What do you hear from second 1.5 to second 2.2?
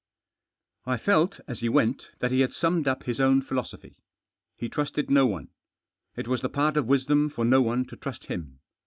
he went,